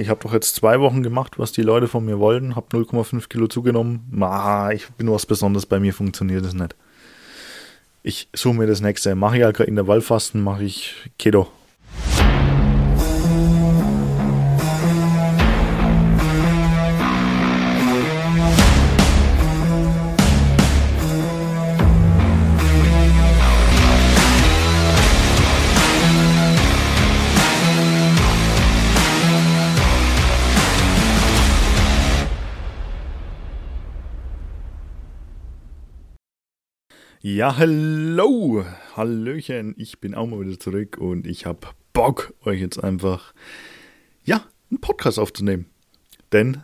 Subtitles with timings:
[0.00, 3.28] Ich habe doch jetzt zwei Wochen gemacht, was die Leute von mir wollten, habe 0,5
[3.28, 4.10] Kilo zugenommen.
[4.22, 6.74] Ah, ich bin was Besonderes, bei mir funktioniert das nicht.
[8.02, 9.14] Ich suche mir das nächste.
[9.14, 11.48] Mache ich halt in der Waldfasten, mache ich Keto.
[37.22, 38.64] Ja, hallo,
[38.96, 43.34] Hallöchen, ich bin auch mal wieder zurück und ich habe Bock, euch jetzt einfach,
[44.24, 45.66] ja, einen Podcast aufzunehmen.
[46.32, 46.62] Denn,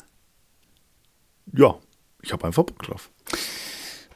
[1.52, 1.79] ja,
[2.23, 3.10] ich habe einfach Bock drauf.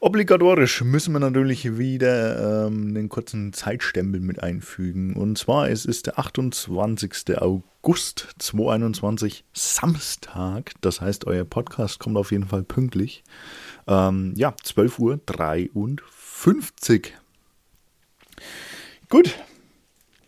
[0.01, 5.17] Obligatorisch müssen wir natürlich wieder ähm, einen kurzen Zeitstempel mit einfügen.
[5.17, 7.37] Und zwar es ist der 28.
[7.37, 10.73] August 2021, Samstag.
[10.81, 13.25] Das heißt, euer Podcast kommt auf jeden Fall pünktlich.
[13.87, 16.20] Ähm, ja, 12 Uhr 53.
[16.41, 17.15] 50.
[19.11, 19.39] Gut.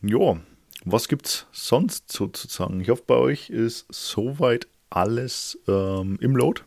[0.02, 0.38] Ja,
[0.84, 2.82] was gibt's sonst sozusagen?
[2.82, 6.64] Ich hoffe, bei euch ist soweit alles ähm, im Load.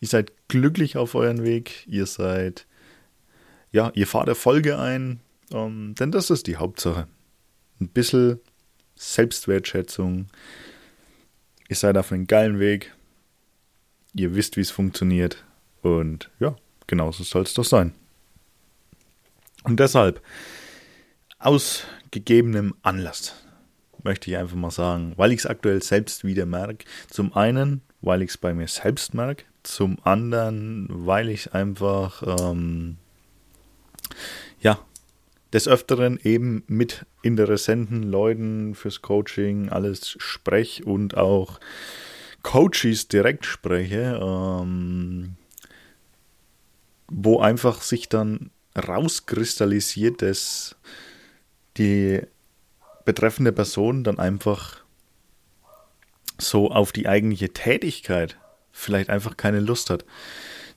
[0.00, 1.86] Ihr seid glücklich auf euren Weg.
[1.86, 2.66] Ihr seid,
[3.72, 5.20] ja, ihr fahrt Erfolge ein.
[5.50, 7.08] Ähm, denn das ist die Hauptsache.
[7.80, 8.40] Ein bisschen
[8.94, 10.26] Selbstwertschätzung.
[11.70, 12.94] Ihr seid auf einem geilen Weg.
[14.12, 15.46] Ihr wisst, wie es funktioniert.
[15.80, 17.94] Und ja, genauso soll es doch sein.
[19.64, 20.22] Und deshalb,
[21.38, 23.34] aus gegebenem Anlass,
[24.02, 26.84] möchte ich einfach mal sagen, weil ich es aktuell selbst wieder merke.
[27.08, 29.44] Zum einen, weil ich es bei mir selbst merke.
[29.62, 32.96] Zum anderen, weil ich einfach, ähm,
[34.60, 34.78] ja,
[35.52, 41.60] des Öfteren eben mit interessenten Leuten fürs Coaching alles spreche und auch
[42.42, 45.34] Coaches direkt spreche, ähm,
[47.08, 48.50] wo einfach sich dann
[48.80, 50.76] rauskristallisiert, dass
[51.76, 52.20] die
[53.04, 54.84] betreffende Person dann einfach
[56.38, 58.36] so auf die eigentliche Tätigkeit
[58.72, 60.04] vielleicht einfach keine Lust hat.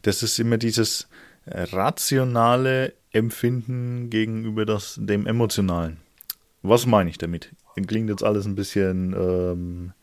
[0.01, 1.07] Das ist immer dieses
[1.45, 5.97] rationale Empfinden gegenüber das, dem emotionalen.
[6.61, 7.51] Was meine ich damit?
[7.88, 9.94] Klingt jetzt alles ein bisschen ähm,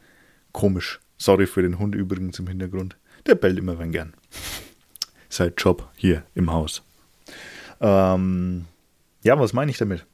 [0.53, 1.01] komisch.
[1.17, 2.97] Sorry für den Hund übrigens im Hintergrund.
[3.27, 4.15] Der bellt immer wenn gern.
[5.29, 6.83] Sein Job hier im Haus.
[7.81, 8.67] Ähm,
[9.23, 10.07] ja, was meine ich damit?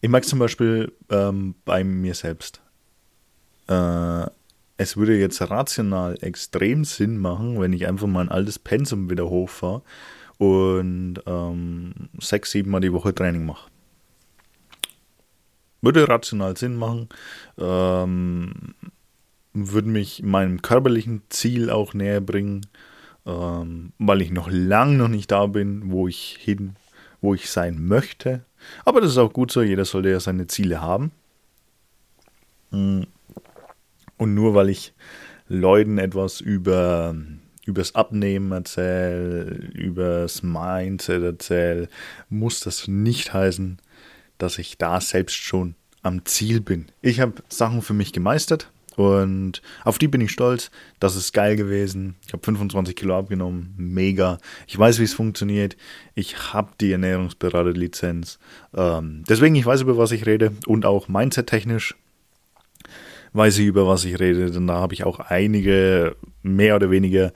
[0.00, 2.60] Ich mag zum Beispiel ähm, bei mir selbst.
[3.68, 4.26] Äh,
[4.78, 9.82] es würde jetzt rational extrem Sinn machen, wenn ich einfach mein altes Pensum wieder hochfahre
[10.38, 13.70] und ähm, sechs, sieben Mal die Woche Training mache.
[15.80, 17.08] Würde rational Sinn machen,
[17.58, 18.74] ähm,
[19.54, 22.66] würde mich meinem körperlichen Ziel auch näher bringen
[23.26, 26.76] ähm, weil ich noch lang noch nicht da bin, wo ich hin,
[27.20, 28.44] wo ich sein möchte.
[28.84, 31.10] Aber das ist auch gut so, jeder sollte ja seine Ziele haben.
[32.70, 33.02] Mm.
[34.18, 34.94] Und nur weil ich
[35.48, 37.14] Leuten etwas über
[37.66, 39.44] übers Abnehmen erzähle,
[39.74, 41.88] übers Mindset erzähle,
[42.28, 43.78] muss das nicht heißen,
[44.38, 46.86] dass ich da selbst schon am Ziel bin.
[47.02, 50.70] Ich habe Sachen für mich gemeistert, und auf die bin ich stolz.
[51.00, 52.16] Das ist geil gewesen.
[52.26, 53.74] Ich habe 25 Kilo abgenommen.
[53.76, 54.38] Mega.
[54.66, 55.76] Ich weiß, wie es funktioniert.
[56.14, 58.38] Ich habe die Ernährungsberaterlizenz.
[58.74, 60.52] Ähm, deswegen, ich weiß, über was ich rede.
[60.66, 61.94] Und auch mindset-technisch
[63.34, 64.50] weiß ich, über was ich rede.
[64.50, 67.32] Denn da habe ich auch einige mehr oder weniger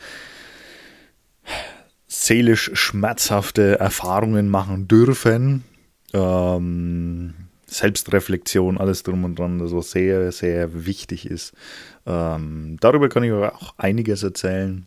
[2.06, 5.64] seelisch schmerzhafte Erfahrungen machen dürfen.
[6.12, 7.34] Ähm,
[7.70, 11.52] Selbstreflexion, alles drum und dran, das was sehr, sehr wichtig ist.
[12.04, 14.86] Ähm, darüber kann ich auch einiges erzählen.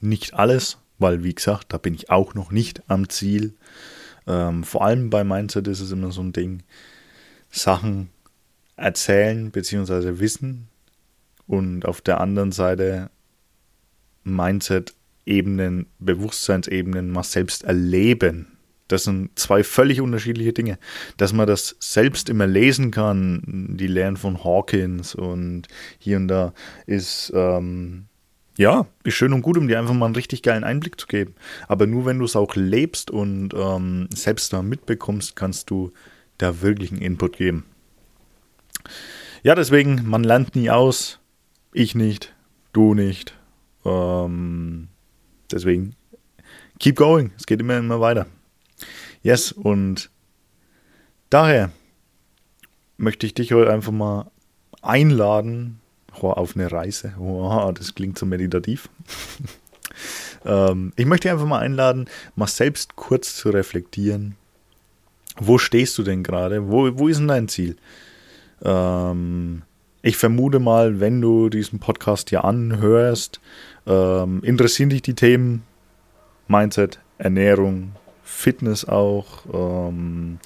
[0.00, 3.52] Nicht alles, weil wie gesagt, da bin ich auch noch nicht am Ziel.
[4.26, 6.62] Ähm, vor allem bei Mindset ist es immer so ein Ding,
[7.50, 8.08] Sachen
[8.76, 10.18] erzählen bzw.
[10.20, 10.68] wissen
[11.46, 13.10] und auf der anderen Seite
[14.24, 18.53] Mindset-Ebenen, Bewusstseinsebenen mal selbst erleben
[18.88, 20.78] das sind zwei völlig unterschiedliche Dinge.
[21.16, 23.42] Dass man das selbst immer lesen kann,
[23.78, 26.52] die Lehren von Hawkins und hier und da,
[26.86, 28.06] ist, ähm,
[28.56, 31.34] ja, ist schön und gut, um dir einfach mal einen richtig geilen Einblick zu geben.
[31.66, 35.92] Aber nur wenn du es auch lebst und ähm, selbst da mitbekommst, kannst du
[36.38, 37.64] da wirklich einen Input geben.
[39.42, 41.20] Ja, deswegen, man lernt nie aus.
[41.72, 42.34] Ich nicht,
[42.72, 43.36] du nicht.
[43.84, 44.88] Ähm,
[45.50, 45.96] deswegen,
[46.78, 47.32] keep going.
[47.36, 48.26] Es geht immer, immer weiter.
[49.24, 50.10] Yes, und
[51.30, 51.70] daher
[52.98, 54.30] möchte ich dich heute einfach mal
[54.82, 55.80] einladen
[56.20, 57.14] auf eine Reise.
[57.18, 58.90] Oh, das klingt so meditativ.
[60.44, 62.04] ähm, ich möchte dich einfach mal einladen,
[62.36, 64.36] mal selbst kurz zu reflektieren.
[65.38, 66.70] Wo stehst du denn gerade?
[66.70, 67.76] Wo, wo ist denn dein Ziel?
[68.62, 69.62] Ähm,
[70.02, 73.40] ich vermute mal, wenn du diesen Podcast hier anhörst,
[73.86, 75.62] ähm, interessieren dich die Themen
[76.46, 77.92] Mindset, Ernährung,
[78.34, 79.44] Fitness auch.
[79.52, 80.38] Ähm,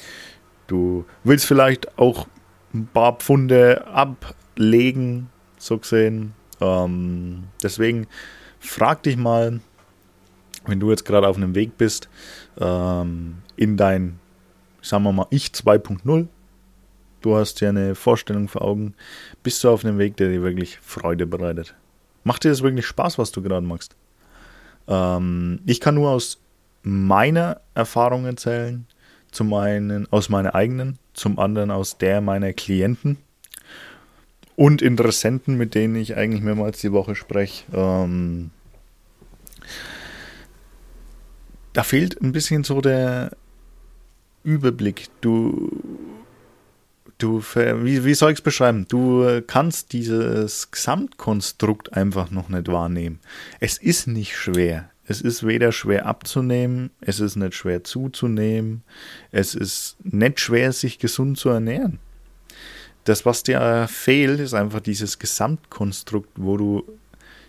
[0.67, 2.29] du willst vielleicht auch
[2.75, 6.35] ein paar Pfunde ablegen, so gesehen.
[6.61, 8.07] Ähm, deswegen
[8.61, 9.61] frag dich mal,
[10.67, 12.09] wenn du jetzt gerade auf einem Weg bist,
[12.61, 14.21] ähm, in dein,
[14.83, 16.29] sagen wir mal, Ich 2.0.
[17.21, 18.95] Du hast ja eine Vorstellung vor Augen.
[19.43, 21.75] Bist du auf einem Weg, der dir wirklich Freude bereitet?
[22.23, 23.97] Macht dir das wirklich Spaß, was du gerade machst?
[24.87, 26.39] Ähm, ich kann nur aus
[26.83, 28.87] meiner Erfahrung erzählen.
[29.31, 33.19] Zum einen aus meiner eigenen, zum anderen aus der meiner Klienten
[34.57, 37.65] und Interessenten, mit denen ich eigentlich mehrmals die Woche spreche.
[37.73, 38.51] Ähm,
[41.75, 43.37] da fehlt ein bisschen so der
[44.43, 45.07] Überblick.
[45.21, 45.81] Du,
[47.19, 48.87] du, wie, wie soll ich es beschreiben?
[48.89, 53.21] Du kannst dieses Gesamtkonstrukt einfach noch nicht wahrnehmen.
[53.61, 54.91] Es ist nicht schwer.
[55.11, 58.83] Es ist weder schwer abzunehmen, es ist nicht schwer zuzunehmen,
[59.33, 61.99] es ist nicht schwer, sich gesund zu ernähren.
[63.05, 66.85] Das, was dir fehlt, ist einfach dieses Gesamtkonstrukt, wo du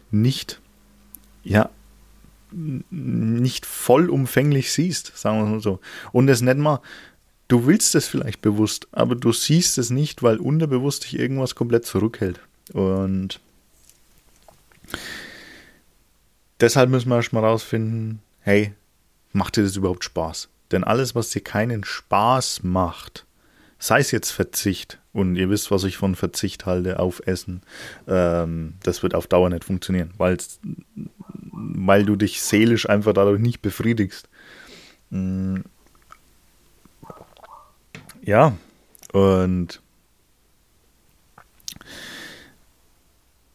[0.09, 0.61] nicht,
[1.44, 1.69] ja,
[2.51, 5.81] nicht vollumfänglich siehst, sagen wir mal so.
[6.13, 6.79] Und es nicht mal,
[7.50, 11.85] du willst es vielleicht bewusst, aber du siehst es nicht, weil unterbewusst dich irgendwas komplett
[11.85, 12.39] zurückhält.
[12.71, 13.41] Und
[16.59, 18.73] deshalb müssen wir erstmal rausfinden, hey,
[19.31, 20.50] macht dir das überhaupt Spaß?
[20.71, 23.25] Denn alles, was dir keinen Spaß macht,
[23.79, 27.61] sei es jetzt Verzicht, und ihr wisst, was ich von Verzicht halte auf Essen,
[28.07, 34.29] ähm, das wird auf Dauer nicht funktionieren, weil du dich seelisch einfach dadurch nicht befriedigst.
[35.09, 35.61] Mm.
[38.21, 38.56] Ja,
[39.11, 39.81] und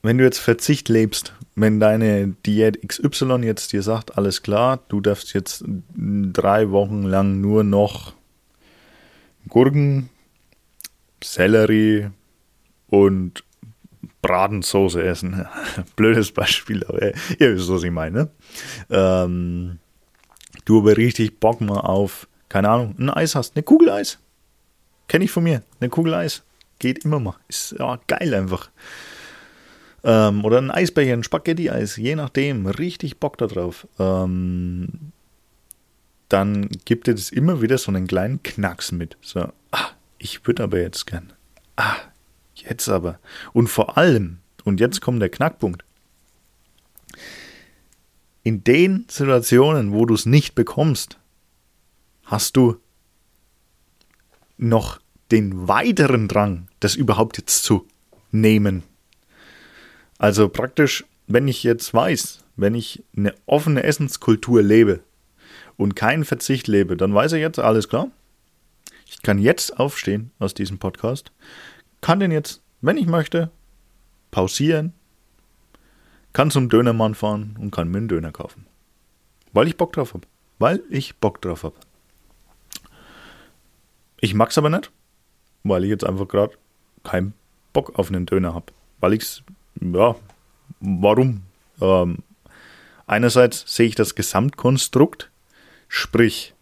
[0.05, 5.01] wenn du jetzt Verzicht lebst, wenn deine Diät XY jetzt dir sagt, alles klar, du
[5.01, 5.65] darfst jetzt
[5.97, 8.13] drei Wochen lang nur noch
[9.49, 10.11] Gurken
[11.23, 12.11] Sellerie
[12.89, 13.45] und
[14.21, 15.47] Bratensoße essen.
[15.97, 18.29] Blödes Beispiel, aber ihr wisst, was ich meine.
[18.91, 19.79] Ähm,
[20.67, 24.19] du aber richtig Bock mal auf, keine Ahnung, ein Eis hast, eine Kugel Eis.
[25.09, 26.43] Kenne ich von mir, eine Kugel Eis.
[26.79, 27.37] Geht immer mal.
[27.49, 28.71] Ist ja geil einfach.
[30.05, 32.67] Ähm, oder ein Eisbecher, ein Spaghetti-Eis, je nachdem.
[32.67, 33.89] Richtig Bock darauf.
[33.99, 35.13] Ähm,
[36.29, 39.17] dann gibt es immer wieder so einen kleinen Knacks mit.
[39.23, 41.33] So, ah, ich würde aber jetzt gern.
[41.77, 41.97] Ah,
[42.55, 43.19] jetzt aber.
[43.53, 45.85] Und vor allem, und jetzt kommt der Knackpunkt.
[48.43, 51.19] In den Situationen, wo du es nicht bekommst,
[52.25, 52.77] hast du
[54.59, 57.87] noch den weiteren Drang, das überhaupt jetzt zu
[58.31, 58.83] nehmen.
[60.25, 65.01] Also praktisch, wenn ich jetzt weiß, wenn ich eine offene Essenskultur lebe
[65.77, 68.09] und keinen Verzicht lebe, dann weiß ich jetzt, alles klar,
[69.05, 71.31] ich kann jetzt aufstehen aus diesem Podcast,
[72.01, 73.51] kann den jetzt, wenn ich möchte,
[74.31, 74.95] pausieren,
[76.33, 78.65] kann zum Dönermann fahren und kann mir einen Döner kaufen.
[79.53, 80.27] Weil ich Bock drauf habe.
[80.59, 81.77] Weil ich Bock drauf habe.
[84.23, 84.91] Ich mag es aber nicht,
[85.65, 86.57] weil ich jetzt einfach gerade
[87.03, 87.35] keinen
[87.75, 88.73] Bock auf einen Döner habe.
[89.01, 89.43] Weil ich es,
[89.81, 90.15] ja,
[90.81, 91.43] warum?
[91.81, 92.19] Ähm,
[93.07, 95.31] einerseits sehe ich das Gesamtkonstrukt,
[95.89, 96.55] sprich,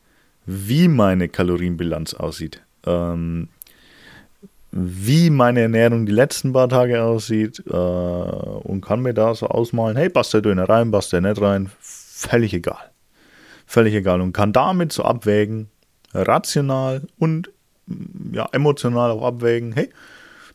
[0.47, 3.49] wie meine Kalorienbilanz aussieht, ähm,
[4.73, 9.97] wie meine Ernährung die letzten paar Tage aussieht äh, und kann mir da so ausmalen,
[9.97, 12.90] hey, passt der Döner rein, passt der nicht rein, völlig egal.
[13.66, 15.69] Völlig egal und kann damit so abwägen,
[16.14, 17.50] rational und
[18.33, 19.90] ja, emotional auch abwägen, hey,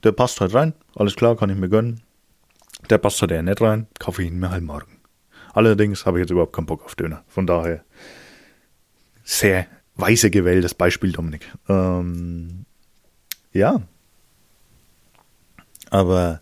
[0.04, 2.02] der passt halt rein, alles klar, kann ich mir gönnen.
[2.89, 5.00] Der passt halt eher nicht rein, kaufe ich ihn mir halt morgen.
[5.53, 7.24] Allerdings habe ich jetzt überhaupt keinen Bock auf Döner.
[7.27, 7.84] Von daher
[9.24, 11.51] sehr weise gewähltes Beispiel, Dominik.
[11.67, 12.65] Ähm,
[13.51, 13.82] ja.
[15.89, 16.41] Aber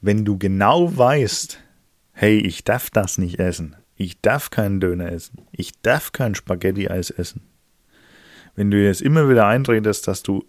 [0.00, 1.60] wenn du genau weißt,
[2.12, 7.10] hey, ich darf das nicht essen, ich darf keinen Döner essen, ich darf kein Spaghetti-Eis
[7.10, 7.42] essen,
[8.56, 10.44] wenn du jetzt immer wieder einredest, dass du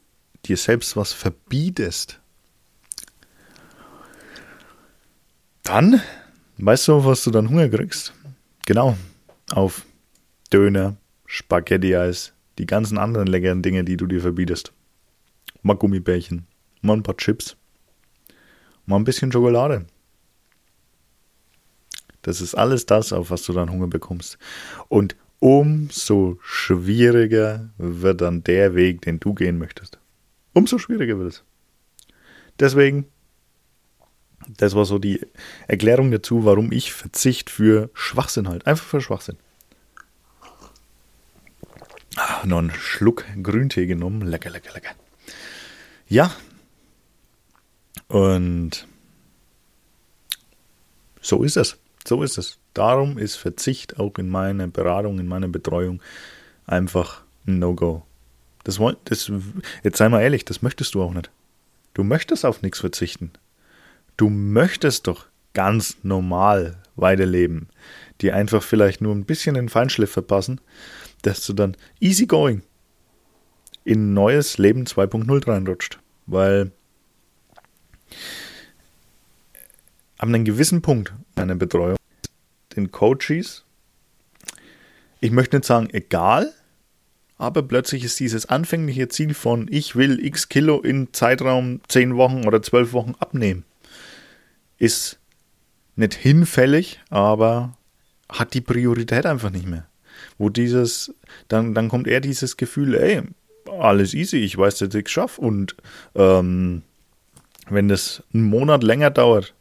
[0.45, 2.21] dir selbst was verbietest,
[5.63, 6.01] dann
[6.58, 8.13] weißt du, was du dann Hunger kriegst.
[8.65, 8.98] Genau,
[9.51, 9.86] auf
[10.51, 14.74] Döner, Spaghetti-Eis, die ganzen anderen leckeren Dinge, die du dir verbietest.
[15.62, 16.48] Mal Gummibärchen,
[16.82, 17.56] mal ein paar Chips.
[18.86, 19.86] mal ein bisschen Schokolade.
[22.22, 24.38] Das ist alles das, auf was du dann Hunger bekommst.
[24.89, 29.98] Und umso schwieriger wird dann der Weg, den du gehen möchtest.
[30.53, 31.44] Umso schwieriger wird es.
[32.60, 33.08] Deswegen,
[34.48, 35.21] das war so die
[35.67, 38.65] Erklärung dazu, warum ich Verzicht für Schwachsinn halt.
[38.67, 39.38] Einfach für Schwachsinn.
[42.17, 44.21] Ah, noch einen Schluck Grüntee genommen.
[44.21, 44.91] Lecker, lecker, lecker.
[46.07, 46.31] Ja.
[48.07, 48.86] Und
[51.21, 51.77] so ist es.
[52.05, 52.57] So ist es.
[52.74, 56.01] Darum ist Verzicht auch in meiner Beratung, in meiner Betreuung
[56.65, 58.03] einfach ein No-Go.
[58.63, 59.31] Das, das,
[59.83, 61.31] jetzt sei mal ehrlich, das möchtest du auch nicht.
[61.93, 63.31] Du möchtest auf nichts verzichten.
[64.22, 65.25] Du möchtest doch
[65.56, 67.70] ganz normal weiterleben,
[68.22, 70.62] die einfach vielleicht nur ein bisschen den Feinschliff verpassen,
[71.24, 72.62] dass du dann easy going
[73.84, 75.98] in neues Leben 2.0 reinrutscht.
[76.28, 76.70] Weil
[80.20, 81.98] ab einem gewissen Punkt einer Betreuung
[82.75, 83.66] den Coaches,
[85.20, 86.54] ich möchte nicht sagen egal,
[87.40, 92.46] aber plötzlich ist dieses anfängliche Ziel von ich will x Kilo in Zeitraum 10 Wochen
[92.46, 93.66] oder 12 Wochen abnehmen,
[94.81, 95.19] ist
[95.95, 97.77] nicht hinfällig, aber
[98.27, 99.88] hat die Priorität einfach nicht mehr.
[100.39, 101.13] Wo dieses,
[101.47, 103.21] dann, dann kommt eher dieses Gefühl, ey,
[103.69, 105.39] alles easy, ich weiß, dass ich es schaffe.
[105.39, 105.75] Und
[106.15, 106.81] ähm,
[107.69, 109.53] wenn das einen Monat länger dauert,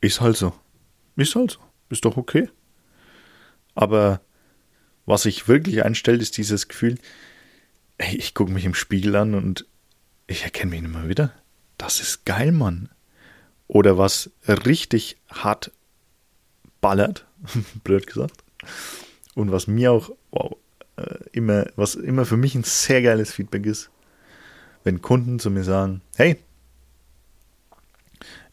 [0.00, 0.54] ist halt so.
[1.16, 1.60] Ist halt so.
[1.90, 2.48] Ist doch okay.
[3.74, 4.22] Aber
[5.04, 6.98] was sich wirklich einstellt, ist dieses Gefühl,
[7.98, 9.66] ey, ich gucke mich im Spiegel an und
[10.26, 11.32] ich erkenne mich nicht mehr wieder.
[11.76, 12.88] Das ist geil, Mann.
[13.68, 15.72] Oder was richtig hart
[16.80, 17.26] ballert,
[17.84, 18.44] blöd gesagt.
[19.34, 20.56] Und was mir auch, wow,
[20.96, 23.90] äh, immer, was immer für mich ein sehr geiles Feedback ist,
[24.84, 26.36] wenn Kunden zu mir sagen, hey,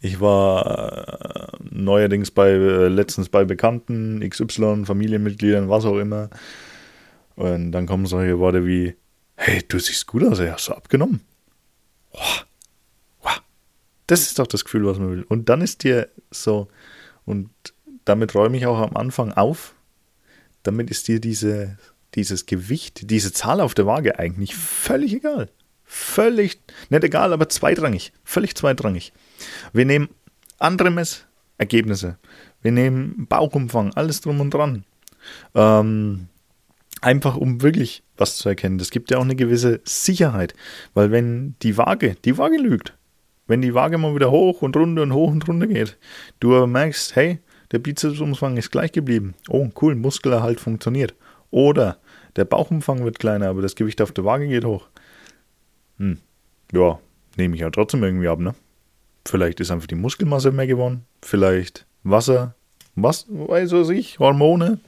[0.01, 6.29] ich war äh, neuerdings bei, äh, letztens bei Bekannten, XY, Familienmitgliedern, was auch immer.
[7.35, 8.95] Und dann kommen solche Worte wie,
[9.35, 11.21] hey, du siehst gut aus, hast du abgenommen.
[12.11, 12.45] Wow.
[14.07, 15.23] Das ist doch das Gefühl, was man will.
[15.23, 16.67] Und dann ist dir so,
[17.25, 17.49] und
[18.05, 19.75] damit räume ich auch am Anfang auf,
[20.63, 21.77] damit ist dir diese,
[22.15, 25.49] dieses Gewicht, diese Zahl auf der Waage eigentlich völlig egal.
[25.85, 28.13] Völlig, nicht egal, aber zweitrangig.
[28.23, 29.13] Völlig zweitrangig.
[29.73, 30.09] Wir nehmen
[30.57, 32.17] andere Messergebnisse.
[32.61, 34.85] Wir nehmen Bauchumfang, alles drum und dran.
[35.53, 36.29] Ähm,
[37.01, 38.77] einfach um wirklich was zu erkennen.
[38.77, 40.53] Das gibt ja auch eine gewisse Sicherheit.
[40.93, 42.97] Weil wenn die Waage, die Waage lügt,
[43.47, 45.97] wenn die Waage mal wieder hoch und runter und hoch und runter geht,
[46.39, 47.39] du aber merkst, hey,
[47.71, 49.33] der Bizepsumfang ist gleich geblieben.
[49.49, 51.15] Oh, cool, Muskelerhalt funktioniert.
[51.51, 51.97] Oder
[52.35, 54.87] der Bauchumfang wird kleiner, aber das Gewicht auf der Waage geht hoch.
[55.97, 56.19] Hm,
[56.71, 56.99] ja,
[57.37, 58.55] nehme ich ja trotzdem irgendwie ab, ne?
[59.25, 61.05] Vielleicht ist einfach die Muskelmasse mehr geworden.
[61.21, 62.55] Vielleicht Wasser,
[62.95, 64.79] was weiß ich, Hormone.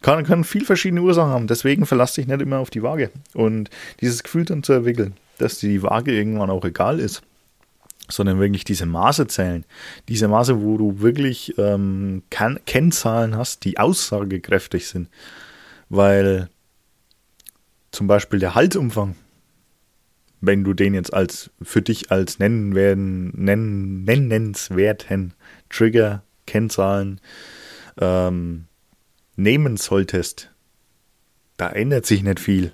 [0.00, 1.46] Kann, kann viel verschiedene Ursachen haben.
[1.48, 3.10] Deswegen verlass dich nicht immer auf die Waage.
[3.34, 3.68] Und
[4.00, 7.22] dieses Gefühl dann zu entwickeln, dass die Waage irgendwann auch egal ist,
[8.10, 9.64] sondern wirklich diese Maße zählen.
[10.08, 15.08] Diese Maße, wo du wirklich ähm, Ken Kennzahlen hast, die aussagekräftig sind.
[15.88, 16.48] Weil
[17.90, 19.16] zum Beispiel der Halsumfang,
[20.40, 25.34] wenn du den jetzt als für dich als nennen werden, nennen, nennenswerten
[25.68, 27.20] Trigger, Kennzahlen
[28.00, 28.66] ähm,
[29.36, 30.50] nehmen solltest,
[31.56, 32.72] da ändert sich nicht viel.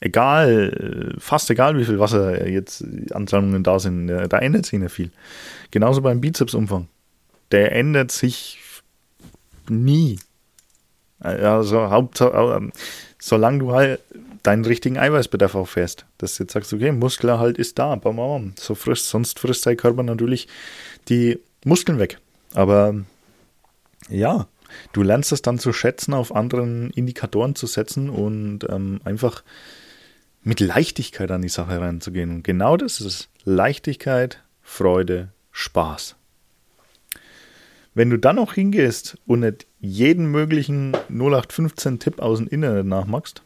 [0.00, 5.10] Egal, fast egal, wie viel Wasser jetzt Ansammlungen da sind, da ändert sich nicht viel.
[5.70, 6.88] Genauso beim Bizepsumfang.
[7.50, 8.60] Der ändert sich
[9.68, 10.18] nie.
[11.18, 12.70] Also Hauptsache,
[13.18, 14.00] solange du halt
[14.42, 16.06] deinen richtigen Eiweißbedarf auffährst.
[16.18, 19.76] Dass du jetzt sagst, okay, Muskelerhalt ist da, bam, bam, so frisst, sonst frisst dein
[19.76, 20.48] Körper natürlich
[21.08, 22.18] die Muskeln weg.
[22.54, 22.94] Aber
[24.08, 24.46] ja,
[24.92, 29.42] du lernst es dann zu schätzen, auf anderen Indikatoren zu setzen und ähm, einfach
[30.42, 32.30] mit Leichtigkeit an die Sache reinzugehen.
[32.30, 33.28] Und genau das ist es.
[33.44, 36.16] Leichtigkeit, Freude, Spaß.
[37.94, 43.42] Wenn du dann noch hingehst und nicht jeden möglichen 0815-Tipp aus dem Internet nachmachst,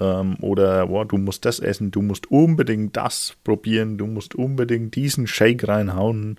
[0.00, 4.96] ähm, oder boah, du musst das essen, du musst unbedingt das probieren, du musst unbedingt
[4.96, 6.38] diesen Shake reinhauen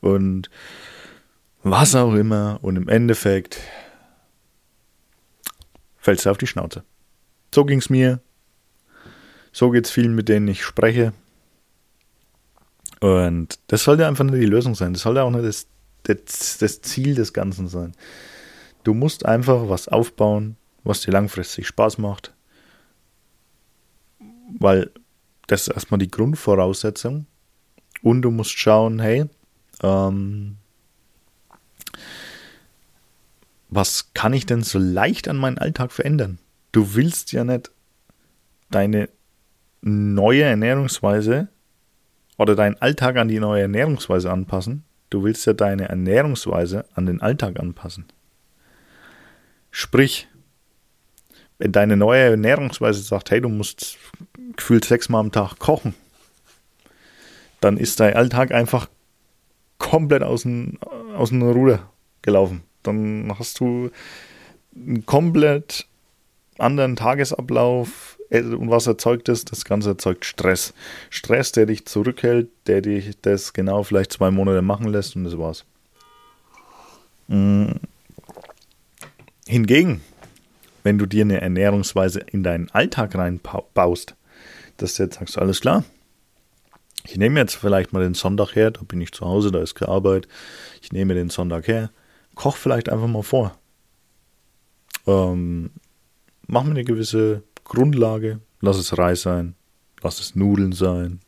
[0.00, 0.50] und
[1.62, 2.58] was auch immer.
[2.62, 3.58] Und im Endeffekt
[5.98, 6.84] fällst du auf die Schnauze.
[7.54, 8.20] So ging es mir.
[9.52, 11.12] So geht es vielen, mit denen ich spreche.
[13.00, 14.92] Und das sollte einfach nicht die Lösung sein.
[14.92, 15.66] Das sollte auch nicht das,
[16.04, 17.92] das, das Ziel des Ganzen sein.
[18.84, 22.32] Du musst einfach was aufbauen, was dir langfristig Spaß macht,
[24.58, 24.90] weil
[25.46, 27.26] das ist erstmal die Grundvoraussetzung.
[28.02, 29.26] Und du musst schauen, hey,
[29.82, 30.56] ähm,
[33.68, 36.38] was kann ich denn so leicht an meinen Alltag verändern?
[36.72, 37.70] Du willst ja nicht
[38.70, 39.08] deine
[39.82, 41.48] neue Ernährungsweise
[42.38, 44.84] oder deinen Alltag an die neue Ernährungsweise anpassen.
[45.10, 48.06] Du willst ja deine Ernährungsweise an den Alltag anpassen.
[49.70, 50.28] Sprich,
[51.58, 53.98] wenn deine neue Ernährungsweise sagt, hey, du musst
[54.56, 55.94] gefühlt sechsmal am Tag kochen,
[57.60, 58.88] dann ist dein Alltag einfach
[59.78, 60.78] komplett aus dem,
[61.14, 61.90] aus dem Ruder
[62.22, 62.62] gelaufen.
[62.82, 63.90] Dann hast du
[64.74, 65.86] einen komplett
[66.58, 68.18] anderen Tagesablauf.
[68.30, 69.44] Und was erzeugt das?
[69.44, 70.72] Das Ganze erzeugt Stress.
[71.10, 75.36] Stress, der dich zurückhält, der dich das genau vielleicht zwei Monate machen lässt und das
[75.36, 75.64] war's.
[77.26, 77.80] Mhm.
[79.46, 80.00] Hingegen,
[80.84, 84.14] wenn du dir eine Ernährungsweise in deinen Alltag reinbaust,
[84.76, 85.84] dass du jetzt sagst, alles klar,
[87.04, 89.74] ich nehme jetzt vielleicht mal den Sonntag her, da bin ich zu Hause, da ist
[89.74, 90.28] keine Arbeit,
[90.82, 91.90] ich nehme den Sonntag her,
[92.36, 93.58] koch vielleicht einfach mal vor.
[95.06, 95.70] Ähm,
[96.46, 99.54] mach mir eine gewisse Grundlage, lass es Reis sein,
[100.02, 101.20] lass es Nudeln sein,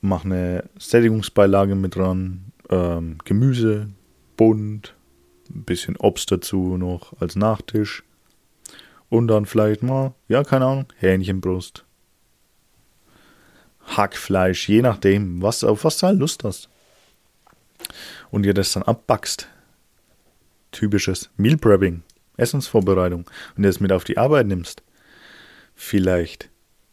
[0.00, 3.90] mach eine Sättigungsbeilage mit dran, ähm, Gemüse,
[4.38, 4.94] bunt,
[5.50, 8.02] ein bisschen Obst dazu noch als Nachtisch.
[9.10, 11.84] Und dann vielleicht mal, ja, keine Ahnung, Hähnchenbrust.
[13.84, 16.70] Hackfleisch, je nachdem, was, auf was du halt Lust hast.
[18.30, 19.48] Und ihr das dann abbackst.
[20.72, 22.02] Typisches Meal Prepping,
[22.38, 23.28] Essensvorbereitung.
[23.56, 24.82] Und das mit auf die Arbeit nimmst.
[25.74, 26.48] Vielleicht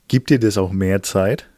[0.08, 1.50] gibt dir das auch mehr Zeit,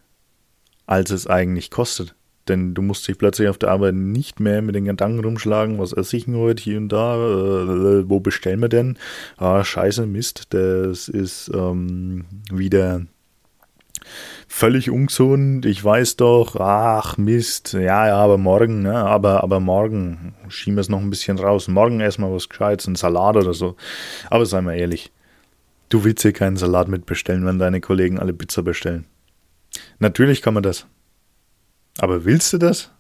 [0.85, 2.15] als es eigentlich kostet.
[2.47, 5.91] Denn du musst dich plötzlich auf der Arbeit nicht mehr mit den Gedanken rumschlagen, was
[5.91, 8.97] esse ich denn heute hier und da, äh, wo bestellen wir denn?
[9.35, 13.05] Ah, scheiße, Mist, das ist ähm, wieder
[14.47, 15.65] völlig ungesund.
[15.65, 20.81] Ich weiß doch, ach Mist, ja, ja, aber morgen, ne, aber, aber morgen schieben wir
[20.81, 21.67] es noch ein bisschen raus.
[21.67, 23.75] Morgen wir was Gescheites, einen Salat oder so.
[24.29, 25.11] Aber seien wir ehrlich,
[25.89, 29.05] du willst hier keinen Salat mitbestellen, wenn deine Kollegen alle Pizza bestellen.
[29.99, 30.87] Natürlich kann man das.
[31.99, 32.91] Aber willst du das?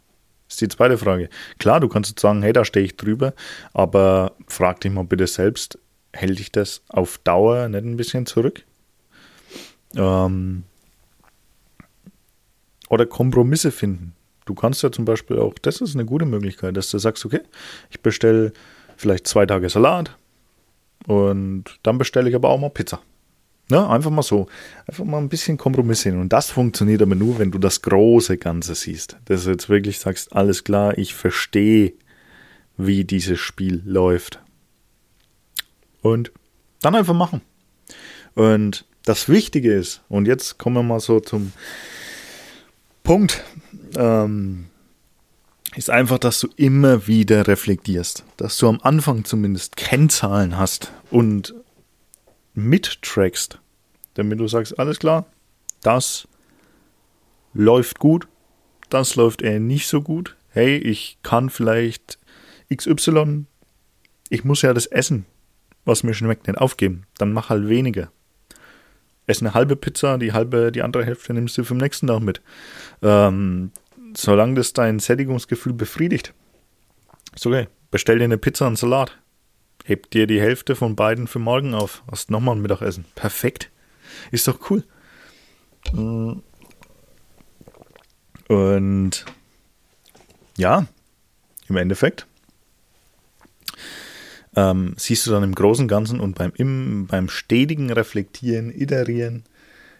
[0.49, 1.29] Ist die zweite Frage.
[1.59, 3.33] Klar, du kannst jetzt sagen, hey, da stehe ich drüber,
[3.73, 5.77] aber frag dich mal bitte selbst,
[6.13, 8.63] hält dich das auf Dauer nicht ein bisschen zurück?
[9.95, 10.63] Ähm,
[12.89, 14.13] oder Kompromisse finden.
[14.45, 17.41] Du kannst ja zum Beispiel auch, das ist eine gute Möglichkeit, dass du sagst, okay,
[17.89, 18.53] ich bestelle
[18.95, 20.15] vielleicht zwei Tage Salat
[21.05, 23.01] und dann bestelle ich aber auch mal Pizza.
[23.69, 24.47] Ja, einfach mal so.
[24.87, 26.19] Einfach mal ein bisschen Kompromiss hin.
[26.19, 29.17] Und das funktioniert aber nur, wenn du das große Ganze siehst.
[29.25, 31.93] Dass du jetzt wirklich sagst, alles klar, ich verstehe,
[32.77, 34.39] wie dieses Spiel läuft.
[36.01, 36.31] Und
[36.81, 37.41] dann einfach machen.
[38.35, 41.51] Und das Wichtige ist, und jetzt kommen wir mal so zum
[43.07, 43.41] Punkt,
[43.95, 44.65] ähm,
[45.77, 48.25] ist einfach, dass du immer wieder reflektierst.
[48.35, 51.55] Dass du am Anfang zumindest Kennzahlen hast und
[52.53, 53.61] mittrackst,
[54.15, 55.25] damit du sagst, alles klar,
[55.83, 56.27] das
[57.53, 58.27] läuft gut,
[58.89, 60.35] das läuft eher nicht so gut.
[60.49, 62.19] Hey, ich kann vielleicht
[62.75, 63.45] XY,
[64.27, 65.25] ich muss ja das Essen,
[65.85, 67.05] was mir schmeckt, nicht aufgeben.
[67.17, 68.11] Dann mach halt weniger.
[69.27, 72.41] Ess eine halbe Pizza, die halbe, die andere Hälfte nimmst du vom nächsten Tag mit.
[73.01, 73.71] Ähm,
[74.15, 76.33] solange das dein Sättigungsgefühl befriedigt.
[77.35, 77.67] Ist okay.
[77.91, 79.17] Bestell dir eine Pizza und Salat.
[79.85, 82.03] Heb dir die Hälfte von beiden für morgen auf.
[82.11, 83.05] Hast nochmal ein Mittagessen.
[83.15, 83.69] Perfekt.
[84.31, 84.83] Ist doch cool.
[85.93, 86.39] Mm.
[88.47, 89.25] Und
[90.57, 90.87] ja,
[91.67, 92.26] im Endeffekt
[94.57, 99.43] ähm, siehst du dann im Großen und Ganzen und beim, im, beim stetigen Reflektieren, Iterieren,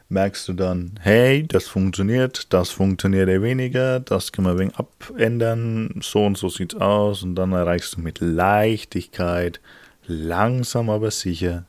[0.10, 4.76] merkst du dann, hey, das funktioniert, das funktioniert eher weniger, das können wir ein wenig
[4.76, 9.62] abändern, so und so sieht's aus und dann erreichst du mit Leichtigkeit,
[10.08, 11.66] langsam aber sicher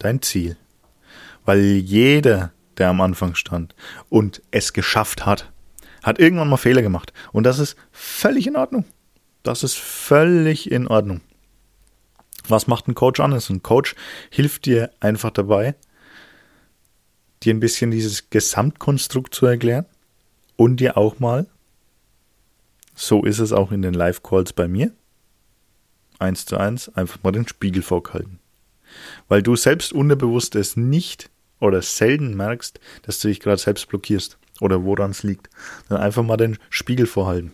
[0.00, 0.56] dein Ziel.
[1.44, 3.76] Weil jeder, der am Anfang stand
[4.08, 5.52] und es geschafft hat,
[6.02, 7.12] hat irgendwann mal Fehler gemacht.
[7.30, 8.84] Und das ist völlig in Ordnung.
[9.44, 11.20] Das ist völlig in Ordnung.
[12.48, 13.50] Was macht ein Coach anders?
[13.50, 13.94] Ein Coach
[14.30, 15.74] hilft dir einfach dabei,
[17.42, 19.86] dir ein bisschen dieses Gesamtkonstrukt zu erklären
[20.56, 21.46] und dir auch mal,
[22.94, 24.92] so ist es auch in den Live-Calls bei mir,
[26.18, 28.38] eins zu eins, einfach mal den Spiegel vorhalten.
[29.28, 34.38] Weil du selbst unterbewusst es nicht oder selten merkst, dass du dich gerade selbst blockierst
[34.60, 35.48] oder woran es liegt.
[35.88, 37.52] Dann einfach mal den Spiegel vorhalten.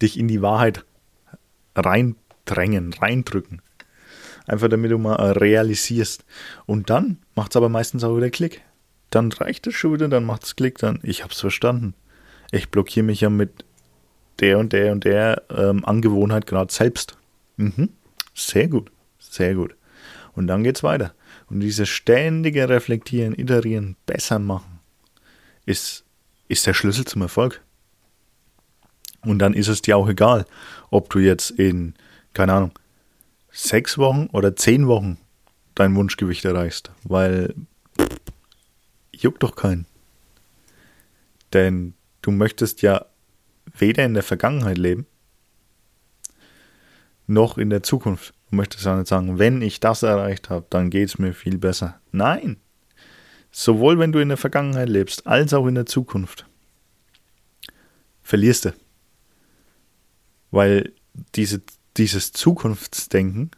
[0.00, 0.84] Dich in die Wahrheit
[2.46, 3.62] reindrängen, reindrücken.
[4.46, 6.24] Einfach damit du mal realisierst.
[6.66, 8.62] Und dann macht es aber meistens auch wieder Klick.
[9.10, 11.94] Dann reicht es schon wieder, dann macht es Klick, dann ich hab's verstanden.
[12.52, 13.64] ich blockiere mich ja mit
[14.40, 17.16] der und der und der ähm, Angewohnheit gerade selbst.
[17.56, 17.90] Mhm.
[18.34, 19.74] Sehr gut, sehr gut.
[20.34, 21.14] Und dann geht's weiter.
[21.48, 24.80] Und dieses ständige Reflektieren, Iterieren, besser machen,
[25.66, 26.04] ist,
[26.48, 27.62] ist der Schlüssel zum Erfolg.
[29.22, 30.46] Und dann ist es dir auch egal,
[30.90, 31.94] ob du jetzt in,
[32.34, 32.78] keine Ahnung,
[33.50, 35.18] sechs Wochen oder zehn Wochen
[35.74, 37.54] dein Wunschgewicht erreichst, weil
[39.12, 39.86] juckt doch keinen.
[41.52, 43.06] Denn du möchtest ja
[43.78, 45.06] weder in der Vergangenheit leben,
[47.26, 48.34] noch in der Zukunft.
[48.50, 51.58] Du möchtest ja nicht sagen, wenn ich das erreicht habe, dann geht es mir viel
[51.58, 52.00] besser.
[52.12, 52.58] Nein.
[53.50, 56.46] Sowohl wenn du in der Vergangenheit lebst, als auch in der Zukunft.
[58.22, 58.74] Verlierst du.
[60.50, 60.92] Weil
[61.34, 61.62] diese,
[61.96, 63.50] dieses Zukunftsdenken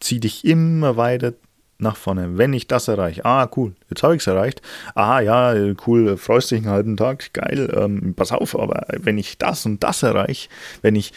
[0.00, 1.34] zieht dich immer weiter
[1.78, 2.36] nach vorne.
[2.36, 4.62] Wenn ich das erreiche, ah, cool, jetzt habe ich es erreicht.
[4.94, 5.54] Ah, ja,
[5.86, 9.82] cool, freust dich einen halben Tag, geil, ähm, pass auf, aber wenn ich das und
[9.82, 10.48] das erreiche,
[10.82, 11.12] wenn ich,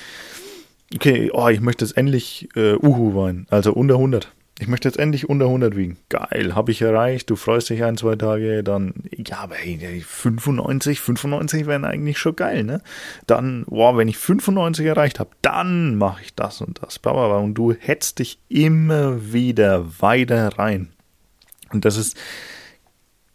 [0.93, 4.31] okay, oh, ich möchte jetzt endlich äh, Uhu weinen, also unter 100.
[4.61, 5.97] Ich möchte jetzt endlich unter 100 wiegen.
[6.09, 7.31] Geil, habe ich erreicht.
[7.31, 8.63] Du freust dich ein, zwei Tage.
[8.63, 12.83] Dann, ja, aber hey, 95, 95 wären eigentlich schon geil, ne?
[13.25, 16.99] Dann, wow, wenn ich 95 erreicht habe, dann mache ich das und das.
[17.03, 20.89] Und du hetzt dich immer wieder weiter rein.
[21.71, 22.15] Und das ist,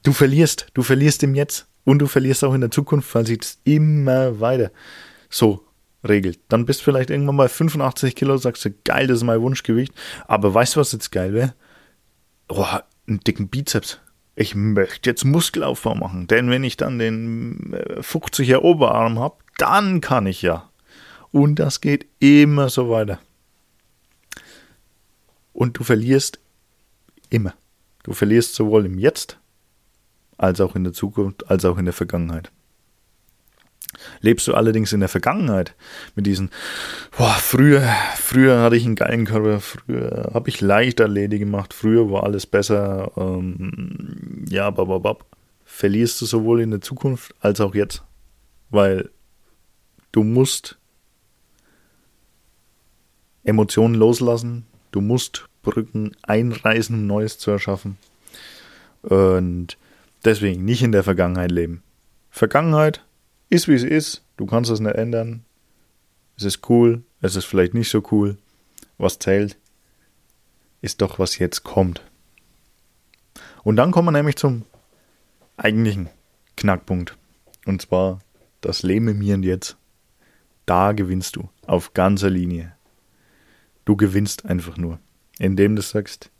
[0.04, 3.58] du verlierst, du verlierst im Jetzt und du verlierst auch in der Zukunft, weil das
[3.64, 4.70] immer weiter
[5.28, 5.65] so
[6.08, 6.40] regelt.
[6.48, 9.92] Dann bist du vielleicht irgendwann mal 85 Kilo, sagst du, geil, das ist mein Wunschgewicht.
[10.26, 11.54] Aber weißt du, was jetzt geil wäre?
[12.48, 12.64] Oh,
[13.06, 14.00] einen dicken Bizeps.
[14.34, 20.00] Ich möchte jetzt Muskelaufbau machen, denn wenn ich dann den 50er äh, Oberarm habe, dann
[20.00, 20.68] kann ich ja.
[21.32, 23.18] Und das geht immer so weiter.
[25.52, 26.38] Und du verlierst
[27.30, 27.54] immer.
[28.02, 29.38] Du verlierst sowohl im Jetzt
[30.36, 32.52] als auch in der Zukunft, als auch in der Vergangenheit.
[34.20, 35.74] Lebst du allerdings in der Vergangenheit
[36.14, 36.50] mit diesen,
[37.16, 37.82] boah, früher,
[38.16, 42.46] früher hatte ich einen geilen Körper, früher habe ich leicht erledigt gemacht, früher war alles
[42.46, 45.24] besser, ähm, ja, bababab,
[45.64, 48.02] verlierst du sowohl in der Zukunft als auch jetzt.
[48.70, 49.10] Weil
[50.12, 50.78] du musst
[53.44, 57.98] Emotionen loslassen, du musst Brücken einreißen, um Neues zu erschaffen.
[59.02, 59.76] Und
[60.24, 61.82] deswegen nicht in der Vergangenheit leben.
[62.30, 63.04] Vergangenheit
[63.48, 65.44] ist wie es ist, du kannst es nicht ändern.
[66.36, 68.36] Es ist cool, es ist vielleicht nicht so cool.
[68.98, 69.56] Was zählt,
[70.80, 72.02] ist doch, was jetzt kommt.
[73.62, 74.64] Und dann kommen wir nämlich zum
[75.56, 76.08] eigentlichen
[76.56, 77.16] Knackpunkt.
[77.64, 78.20] Und zwar
[78.60, 79.76] das Leben im Hier und Jetzt.
[80.66, 82.74] Da gewinnst du auf ganzer Linie.
[83.84, 84.98] Du gewinnst einfach nur,
[85.38, 86.30] indem du sagst,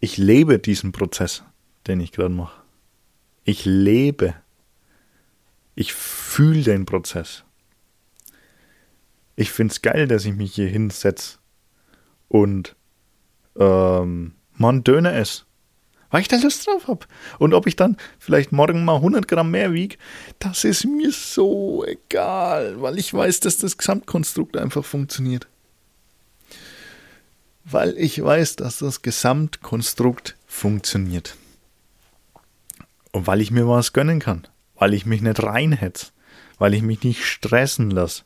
[0.00, 1.42] ich lebe diesen Prozess,
[1.86, 2.62] den ich gerade mache.
[3.44, 4.34] Ich lebe
[5.74, 7.44] ich fühle den Prozess.
[9.36, 11.38] Ich finde es geil, dass ich mich hier hinsetze
[12.28, 12.76] und
[13.58, 15.44] ähm, mal einen Döner esse.
[16.10, 17.06] Weil ich da Lust drauf habe.
[17.38, 19.96] Und ob ich dann vielleicht morgen mal 100 Gramm mehr wiege,
[20.40, 25.46] das ist mir so egal, weil ich weiß, dass das Gesamtkonstrukt einfach funktioniert.
[27.64, 31.36] Weil ich weiß, dass das Gesamtkonstrukt funktioniert.
[33.12, 34.48] Und weil ich mir was gönnen kann
[34.80, 36.12] weil ich mich nicht reinhetz,
[36.58, 38.24] weil ich mich nicht stressen lasse,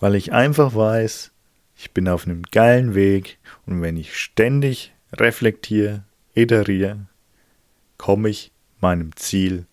[0.00, 1.32] weil ich einfach weiß,
[1.76, 7.06] ich bin auf einem geilen Weg und wenn ich ständig reflektiere, iteriere,
[7.98, 9.66] komme ich meinem Ziel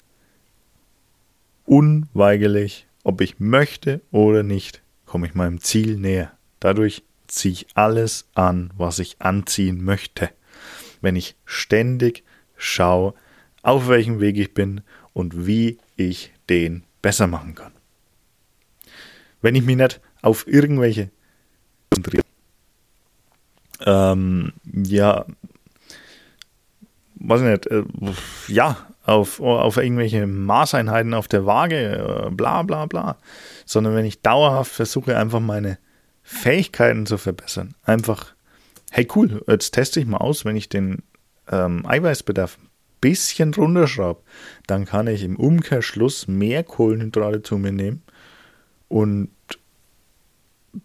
[1.66, 6.34] unweigerlich, ob ich möchte oder nicht, komme ich meinem Ziel näher.
[6.60, 10.30] Dadurch ziehe ich alles an, was ich anziehen möchte.
[11.00, 12.26] Wenn ich ständig
[12.58, 13.14] schaue,
[13.62, 14.82] auf welchem Weg ich bin
[15.14, 15.78] und wie
[16.10, 17.72] ich den besser machen kann.
[19.42, 21.10] Wenn ich mich nicht auf irgendwelche
[21.90, 22.24] konzentriere,
[23.86, 25.26] ähm, ja,
[27.16, 27.84] weiß ich nicht, äh,
[28.48, 33.18] ja, auf, auf irgendwelche Maßeinheiten auf der Waage, äh, bla bla bla,
[33.66, 35.78] sondern wenn ich dauerhaft versuche, einfach meine
[36.22, 38.34] Fähigkeiten zu verbessern, einfach,
[38.92, 41.04] hey cool, jetzt teste ich mal aus, wenn ich den
[41.52, 42.58] ähm, Eiweißbedarf
[43.04, 44.22] bisschen runterschraube,
[44.66, 48.02] dann kann ich im Umkehrschluss mehr Kohlenhydrate zu mir nehmen
[48.88, 49.30] und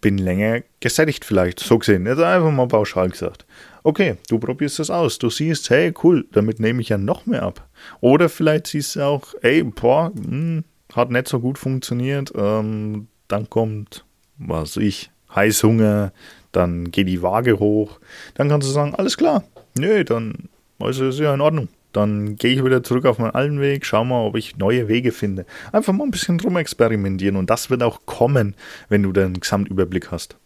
[0.01, 1.61] bin länger gesättigt vielleicht.
[1.61, 3.47] So gesehen, jetzt einfach mal pauschal gesagt.
[3.85, 5.19] Okay, du probierst das aus.
[5.19, 7.69] Du siehst, hey, cool, damit nehme ich ja noch mehr ab.
[8.01, 12.33] Oder vielleicht siehst du auch, ey, boah, mh, hm, hat nicht so gut funktioniert.
[12.35, 14.05] Ähm, dann kommt,
[14.39, 16.13] was ich, Heißhunger,
[16.51, 18.01] dann geht die Waage hoch.
[18.35, 19.45] Dann kannst du sagen, alles klar.
[19.79, 20.49] Nö, dann
[20.81, 24.05] also ist ja in Ordnung dann gehe ich wieder zurück auf meinen alten Weg, schau
[24.05, 25.47] mal, ob ich neue Wege finde.
[25.73, 28.55] Einfach mal ein bisschen drum experimentieren und das wird auch kommen,
[28.89, 30.37] wenn du den Gesamtüberblick hast.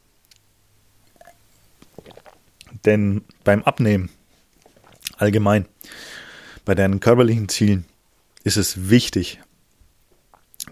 [2.84, 4.10] Denn beim Abnehmen
[5.16, 5.66] allgemein,
[6.64, 7.84] bei deinen körperlichen Zielen,
[8.44, 9.40] ist es wichtig,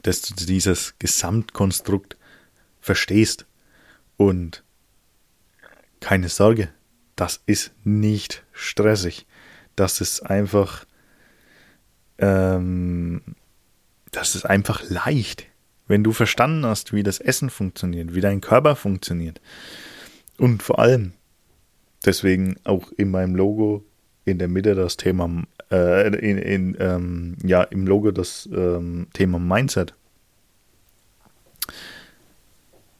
[0.02, 2.16] dass du dieses Gesamtkonstrukt
[2.80, 3.46] verstehst.
[4.16, 4.64] Und
[6.00, 6.70] keine Sorge,
[7.16, 9.26] das ist nicht stressig.
[9.76, 10.84] Das ist einfach,
[12.18, 13.22] ähm,
[14.10, 15.46] das ist einfach leicht.
[15.86, 19.40] Wenn du verstanden hast, wie das Essen funktioniert, wie dein Körper funktioniert.
[20.38, 21.12] Und vor allem,
[22.04, 23.84] deswegen auch in meinem Logo
[24.24, 29.38] in der Mitte das Thema, äh, in, in ähm, ja, im Logo das ähm, Thema
[29.38, 29.94] Mindset.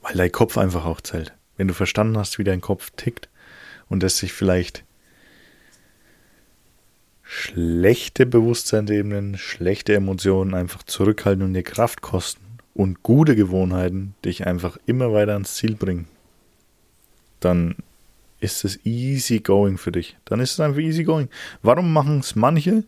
[0.03, 1.33] Weil dein Kopf einfach auch zählt.
[1.57, 3.29] Wenn du verstanden hast, wie dein Kopf tickt
[3.89, 4.85] und dass sich vielleicht
[7.33, 14.79] schlechte Bewusstseinsebenen, schlechte Emotionen einfach zurückhalten und dir Kraft kosten und gute Gewohnheiten dich einfach
[14.87, 16.09] immer weiter ans Ziel bringen,
[17.39, 17.77] dann
[18.41, 20.17] ist es easy going für dich.
[20.25, 21.29] Dann ist es einfach easy going.
[21.63, 22.83] Warum machen es manche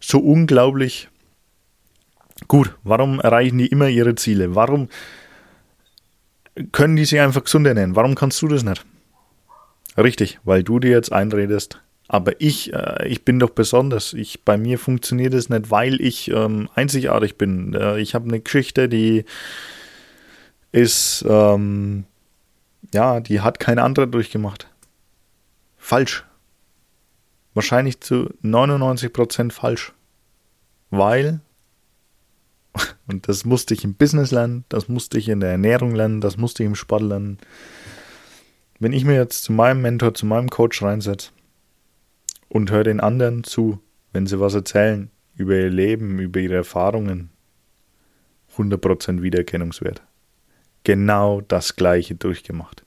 [0.00, 1.10] so unglaublich
[2.48, 2.74] gut?
[2.84, 4.54] Warum erreichen die immer ihre Ziele?
[4.54, 4.88] Warum
[6.72, 7.96] können die sich einfach gesunder nennen?
[7.96, 8.86] Warum kannst du das nicht?
[9.98, 14.12] Richtig, weil du dir jetzt einredest, aber ich, äh, ich bin doch besonders.
[14.12, 17.74] Ich, bei mir funktioniert es nicht, weil ich ähm, einzigartig bin.
[17.74, 19.24] Äh, ich habe eine Geschichte, die
[20.72, 22.04] ist, ähm,
[22.92, 24.68] ja, die hat kein anderer durchgemacht
[25.84, 26.24] falsch.
[27.52, 29.92] Wahrscheinlich zu 99% falsch.
[30.90, 31.40] Weil,
[33.06, 36.36] und das musste ich im Business lernen, das musste ich in der Ernährung lernen, das
[36.36, 37.38] musste ich im Sport lernen.
[38.80, 41.30] Wenn ich mir jetzt zu meinem Mentor, zu meinem Coach reinsetze
[42.54, 43.80] und höre den anderen zu,
[44.12, 47.30] wenn sie was erzählen über ihr Leben, über ihre Erfahrungen,
[48.56, 50.02] 100% Wiedererkennungswert.
[50.84, 52.84] Genau das gleiche durchgemacht.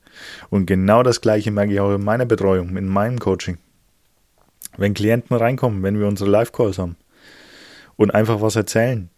[0.50, 3.58] Und genau das Gleiche merke ich auch in meiner Betreuung, in meinem Coaching.
[4.78, 6.96] Wenn Klienten reinkommen, wenn wir unsere Live-Calls haben
[7.98, 9.10] und einfach was erzählen,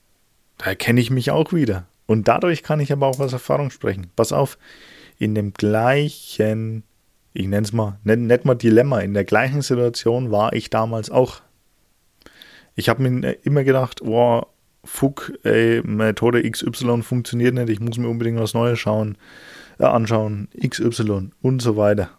[0.57, 1.85] da erkenne ich mich auch wieder.
[2.07, 4.09] Und dadurch kann ich aber auch aus Erfahrung sprechen.
[4.15, 4.57] Pass auf,
[5.19, 6.83] in dem gleichen,
[7.33, 11.41] ich nenne es mal, nicht mal Dilemma, in der gleichen Situation war ich damals auch.
[12.75, 14.45] Ich habe mir immer gedacht, oh,
[14.83, 19.17] fuck, ey, Methode XY funktioniert nicht, ich muss mir unbedingt was Neues schauen
[19.87, 22.11] anschauen, XY und so weiter.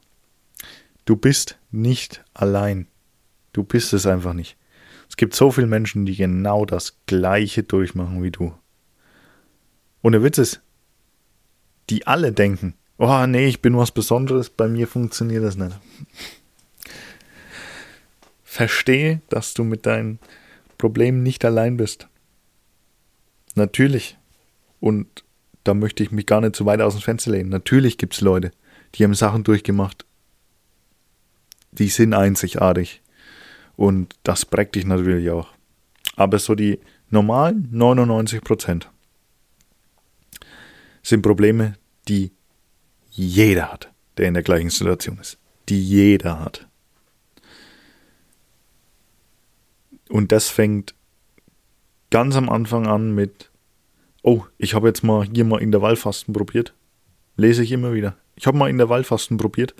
[1.04, 2.86] Du bist nicht allein.
[3.52, 4.56] Du bist es einfach nicht.
[5.08, 8.54] Es gibt so viele Menschen, die genau das Gleiche durchmachen wie du.
[10.02, 10.62] Und der Witz ist,
[11.90, 15.76] die alle denken, oh nee, ich bin was Besonderes, bei mir funktioniert das nicht.
[18.44, 20.18] Verstehe, dass du mit deinen
[20.76, 22.08] Problemen nicht allein bist.
[23.54, 24.18] Natürlich.
[24.80, 25.24] Und
[25.64, 27.48] da möchte ich mich gar nicht zu weit aus dem Fenster lehnen.
[27.48, 28.50] Natürlich gibt es Leute,
[28.94, 30.04] die haben Sachen durchgemacht,
[31.72, 33.00] die sind einzigartig.
[33.76, 35.48] Und das prägt dich natürlich auch.
[36.16, 38.90] Aber so die normalen 99 Prozent
[41.02, 41.76] sind Probleme,
[42.08, 42.32] die
[43.10, 45.38] jeder hat, der in der gleichen Situation ist.
[45.68, 46.66] Die jeder hat.
[50.08, 50.94] Und das fängt
[52.10, 53.50] ganz am Anfang an mit
[54.22, 56.74] Oh, ich habe jetzt mal hier mal in der Wallfasten probiert.
[57.36, 58.16] Lese ich immer wieder.
[58.36, 59.74] Ich habe mal in der Wallfasten probiert.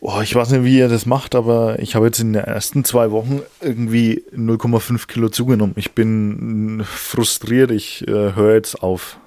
[0.00, 2.84] Oh, ich weiß nicht, wie ihr das macht, aber ich habe jetzt in den ersten
[2.84, 5.74] zwei Wochen irgendwie 0,5 Kilo zugenommen.
[5.76, 9.18] Ich bin frustriert, ich äh, höre jetzt auf.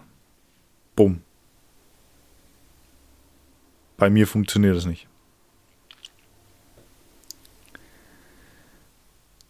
[0.96, 1.22] Bumm.
[4.00, 5.08] Bei mir funktioniert das nicht.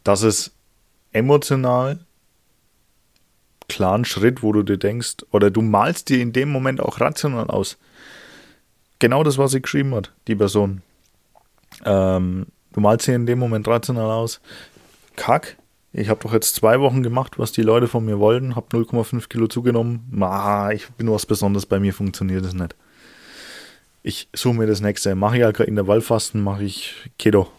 [0.04, 0.52] Das ist
[1.12, 2.00] emotional
[3.68, 7.48] klaren Schritt, wo du dir denkst, oder du malst dir in dem Moment auch rational
[7.48, 7.78] aus.
[8.98, 10.82] Genau das, was sie geschrieben hat, die Person.
[11.86, 14.42] Ähm, du malst dir in dem Moment rational aus.
[15.16, 15.58] Kack,
[15.94, 19.30] ich habe doch jetzt zwei Wochen gemacht, was die Leute von mir wollten, habe 0,5
[19.30, 20.12] Kilo zugenommen.
[20.22, 22.76] Ah, ich bin was Besonderes, bei mir funktioniert das nicht.
[24.02, 25.16] Ich suche mir das nächste.
[25.16, 27.52] Mache ich halt in der Wallfasten, mache ich Keto.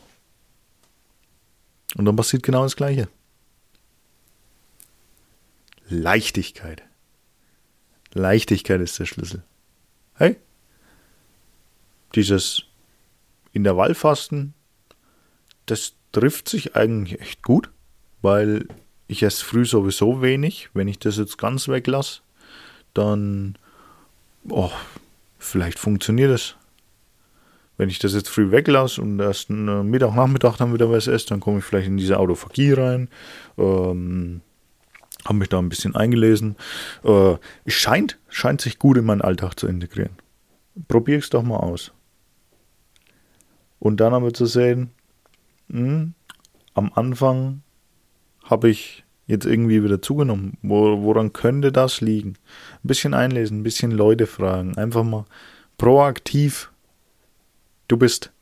[1.96, 3.09] Und dann passiert genau das Gleiche.
[5.88, 6.83] Leichtigkeit.
[8.12, 9.42] Leichtigkeit ist der Schlüssel.
[10.14, 10.37] Hey,
[12.14, 12.64] dieses
[13.53, 14.55] Intervallfasten,
[15.66, 17.70] das trifft sich eigentlich echt gut,
[18.22, 18.66] weil
[19.09, 20.70] ich esse früh sowieso wenig.
[20.74, 22.20] Wenn ich das jetzt ganz weglasse,
[22.94, 23.57] dann,
[24.48, 24.70] oh,
[25.40, 26.55] vielleicht funktioniert es.
[27.76, 31.40] Wenn ich das jetzt früh weglasse und erst Mittag, Nachmittag dann wieder was esse, dann
[31.40, 33.09] komme ich vielleicht in diese Autophagie rein.
[33.57, 34.42] Ähm,
[35.24, 36.57] habe mich da ein bisschen eingelesen.
[37.05, 40.12] Äh, es scheint, scheint sich gut in meinen Alltag zu integrieren.
[40.88, 41.92] Probier es doch mal aus.
[43.79, 44.90] Und dann aber zu sehen,
[45.68, 46.14] mh, hm,
[46.74, 47.62] am Anfang
[48.44, 50.58] habe ich jetzt irgendwie wieder zugenommen.
[50.62, 52.34] Wo, woran könnte das liegen?
[52.82, 55.24] Ein bisschen einlesen, ein bisschen Leute fragen, einfach mal
[55.78, 56.70] proaktiv.
[57.88, 58.32] Du bist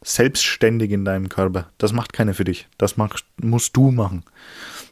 [0.00, 1.70] selbstständig in deinem Körper.
[1.78, 2.68] Das macht keiner für dich.
[2.78, 4.24] Das machst, musst du machen.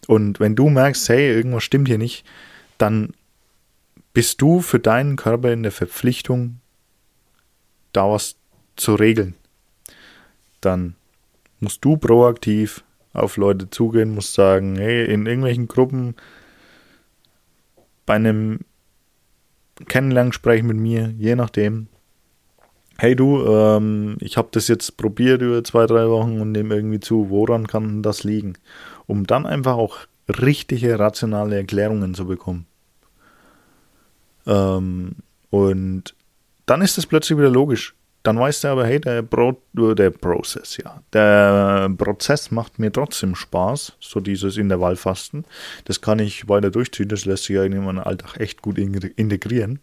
[0.06, 2.24] Und wenn du merkst, hey, irgendwas stimmt hier nicht,
[2.78, 3.14] dann
[4.12, 6.60] bist du für deinen Körper in der Verpflichtung,
[7.92, 8.36] da was
[8.76, 9.34] zu regeln.
[10.60, 10.96] Dann
[11.60, 16.14] musst du proaktiv auf Leute zugehen, musst sagen, hey, in irgendwelchen Gruppen
[18.06, 18.60] bei einem
[19.86, 21.88] Kennenlerngespräch mit mir, je nachdem,
[22.98, 27.00] hey du, ähm, ich habe das jetzt probiert über zwei, drei Wochen und nehme irgendwie
[27.00, 28.54] zu, woran kann das liegen?
[29.06, 32.66] Um dann einfach auch richtige, rationale Erklärungen zu bekommen.
[34.46, 35.16] Ähm,
[35.50, 36.14] und
[36.66, 37.94] dann ist es plötzlich wieder logisch.
[38.22, 41.02] Dann weißt du aber, hey, der, Pro, der Prozess, ja.
[41.12, 45.46] Der Prozess macht mir trotzdem Spaß, so dieses Intervallfasten.
[45.86, 49.80] Das kann ich weiter durchziehen, das lässt sich ja in meinen Alltag echt gut integrieren.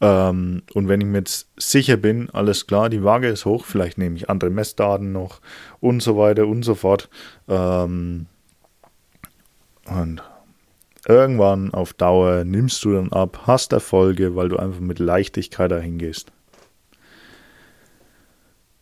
[0.00, 3.98] Ähm, und wenn ich mir jetzt sicher bin, alles klar, die Waage ist hoch, vielleicht
[3.98, 5.40] nehme ich andere Messdaten noch
[5.80, 7.10] und so weiter und so fort.
[7.48, 8.26] Ähm,
[9.86, 10.22] und
[11.06, 15.98] irgendwann auf Dauer nimmst du dann ab, hast Erfolge, weil du einfach mit Leichtigkeit dahin
[15.98, 16.32] gehst.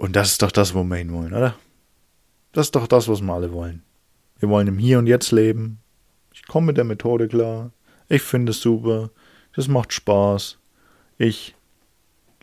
[0.07, 1.57] Und das ist doch das, wo wir hinwollen, oder?
[2.53, 3.83] Das ist doch das, was wir alle wollen.
[4.39, 5.81] Wir wollen im Hier und Jetzt leben.
[6.33, 7.73] Ich komme mit der Methode klar.
[8.09, 9.11] Ich finde es super.
[9.57, 10.59] Das macht Spaß.
[11.19, 11.57] Ich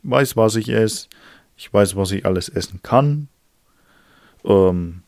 [0.03, 1.07] weiß, was ich esse.
[1.55, 3.29] Ich weiß, was ich alles essen kann.
[4.43, 5.03] Ähm,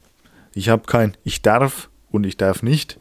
[0.53, 2.97] ich habe kein Ich darf und ich darf nicht.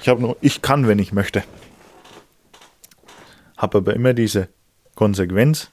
[0.00, 1.44] Ich habe nur Ich kann, wenn ich möchte.
[3.58, 4.48] Habe aber immer diese
[4.94, 5.70] Konsequenz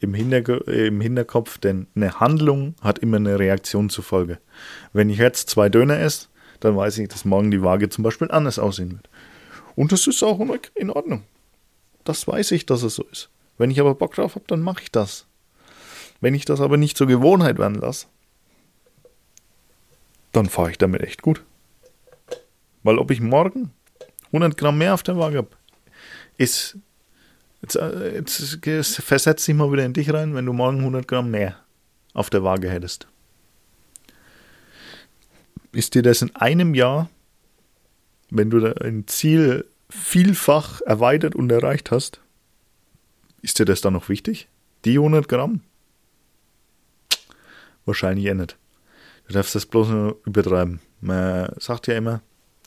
[0.00, 4.38] im, Hinterg im Hinterkopf, denn eine Handlung hat immer eine Reaktion zur Folge.
[4.92, 6.28] Wenn ich jetzt zwei Döner esse,
[6.60, 9.08] dann weiß ich, dass morgen die Waage zum Beispiel anders aussehen wird.
[9.76, 10.40] Und das ist auch
[10.74, 11.24] in Ordnung.
[12.04, 13.30] Das weiß ich, dass es so ist.
[13.58, 15.26] Wenn ich aber Bock drauf habe, dann mache ich das.
[16.20, 18.06] Wenn ich das aber nicht zur Gewohnheit werden lasse,
[20.32, 21.44] dann fahre ich damit echt gut.
[22.82, 23.70] Weil ob ich morgen
[24.26, 25.50] 100 Gramm mehr auf der Waage habe,
[26.36, 26.78] ist
[27.64, 31.30] Jetzt, äh, jetzt versetz dich mal wieder in dich rein, wenn du morgen 100 Gramm
[31.30, 31.56] mehr
[32.12, 33.06] auf der Waage hättest.
[35.72, 37.08] Ist dir das in einem Jahr,
[38.28, 42.20] wenn du dein Ziel vielfach erweitert und erreicht hast,
[43.40, 44.46] ist dir das dann noch wichtig?
[44.84, 45.62] Die 100 Gramm?
[47.86, 48.58] Wahrscheinlich eh nicht.
[49.26, 50.80] Du darfst das bloß nur übertreiben.
[51.00, 52.20] Man sagt ja immer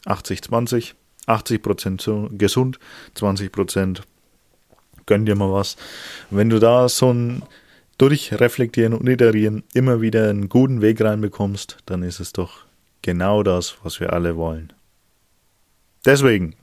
[0.07, 0.95] 80-20,
[1.27, 2.79] 80%, gesund,
[3.15, 4.01] 20%
[5.07, 5.75] gönn dir mal was.
[6.29, 7.41] Wenn du da so ein
[7.97, 12.65] Durchreflektieren und Iterieren immer wieder einen guten Weg reinbekommst, dann ist es doch
[13.01, 14.71] genau das, was wir alle wollen.
[16.05, 16.55] Deswegen,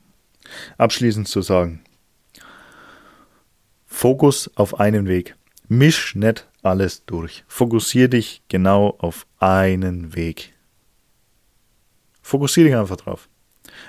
[0.79, 1.83] abschließend zu sagen,
[3.87, 5.37] Fokus auf einen Weg.
[5.69, 7.45] Misch nicht alles durch.
[7.47, 10.53] Fokussier dich genau auf einen Weg.
[12.23, 13.29] Fokussier dich einfach drauf.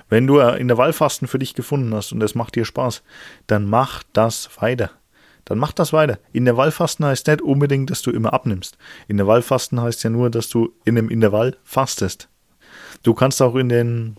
[0.10, 3.04] Wenn du in der Wallfasten für dich gefunden hast und es macht dir Spaß,
[3.48, 4.92] dann mach das weiter.
[5.46, 6.20] Dann mach das weiter.
[6.34, 8.78] In der Wallfasten heißt nicht unbedingt, dass du immer abnimmst.
[9.08, 12.30] In der Wallfasten heißt ja nur, dass du in einem Intervall fastest.
[13.04, 14.18] Du kannst auch in den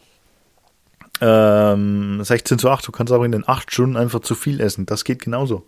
[1.21, 4.87] ähm, 16 zu 8, du kannst auch in den 8 Stunden einfach zu viel essen.
[4.87, 5.65] Das geht genauso.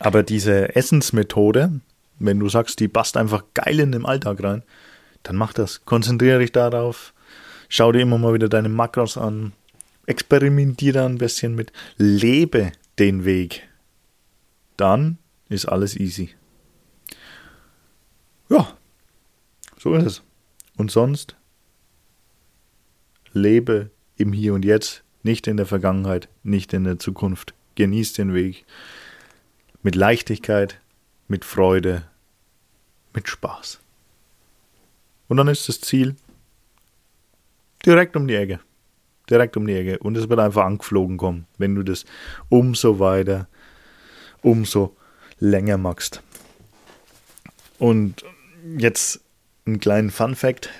[0.00, 1.80] Aber diese Essensmethode,
[2.18, 4.62] wenn du sagst, die passt einfach geil in den Alltag rein,
[5.24, 5.84] dann mach das.
[5.84, 7.12] Konzentriere dich darauf.
[7.68, 9.52] Schau dir immer mal wieder deine Makros an.
[10.06, 11.72] Experimentiere ein bisschen mit.
[11.96, 13.68] Lebe den Weg.
[14.76, 16.30] Dann ist alles easy.
[18.48, 18.76] Ja,
[19.78, 20.22] so ist es.
[20.76, 21.36] Und sonst
[23.32, 27.54] lebe im Hier und Jetzt, nicht in der Vergangenheit, nicht in der Zukunft.
[27.74, 28.64] Genieß den Weg
[29.82, 30.80] mit Leichtigkeit,
[31.28, 32.04] mit Freude,
[33.12, 33.80] mit Spaß.
[35.28, 36.16] Und dann ist das Ziel
[37.84, 38.60] direkt um die Ecke.
[39.28, 39.98] Direkt um die Ecke.
[39.98, 42.04] Und es wird einfach angeflogen kommen, wenn du das
[42.48, 43.48] umso weiter,
[44.42, 44.96] umso
[45.38, 46.22] länger machst.
[47.78, 48.24] Und
[48.78, 49.20] jetzt
[49.66, 50.70] einen kleinen Fun Fact.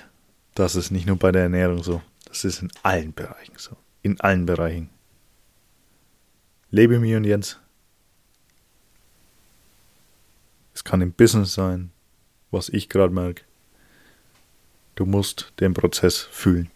[0.55, 2.01] Das ist nicht nur bei der Ernährung so.
[2.25, 3.77] Das ist in allen Bereichen so.
[4.01, 4.89] In allen Bereichen.
[6.71, 7.59] Lebe mir und Jens.
[10.73, 11.91] Es kann im Business sein,
[12.51, 13.43] was ich gerade merke.
[14.95, 16.69] Du musst den Prozess fühlen.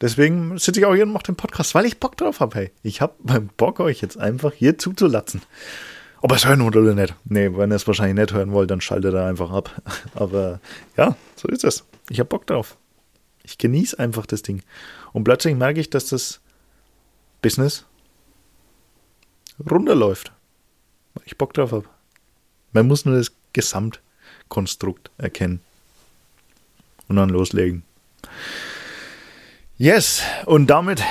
[0.00, 2.54] Deswegen sitze ich auch hier und mache den Podcast, weil ich Bock drauf habe.
[2.56, 5.42] Hey, ich habe Bock, euch jetzt einfach hier zuzulatzen.
[6.20, 7.14] Ob ihr es hören wollt oder nicht.
[7.24, 9.82] Nee, wenn ihr es wahrscheinlich nicht hören wollt, dann schaltet er einfach ab.
[10.14, 10.60] Aber
[10.96, 11.84] ja, so ist es.
[12.08, 12.76] Ich habe Bock drauf.
[13.42, 14.62] Ich genieße einfach das Ding.
[15.12, 16.40] Und plötzlich merke ich, dass das
[17.42, 17.84] Business
[19.70, 20.32] runterläuft.
[21.14, 21.84] Weil ich Bock drauf habe.
[22.72, 25.60] Man muss nur das Gesamtkonstrukt erkennen.
[27.06, 27.84] Und dann loslegen.
[29.76, 31.02] Yes, und damit